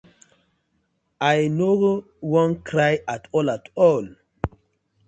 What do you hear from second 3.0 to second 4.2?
atol atol.